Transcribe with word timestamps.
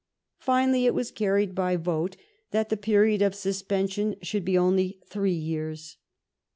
Finally 0.39 0.87
it 0.87 0.95
was 0.95 1.11
carried 1.11 1.53
by 1.53 1.75
vote 1.75 2.15
that 2.49 2.69
the 2.69 2.75
period 2.75 3.21
of 3.21 3.35
suspension 3.35 4.15
should 4.23 4.43
be 4.43 4.57
only 4.57 4.99
three 5.07 5.31
years. 5.35 5.97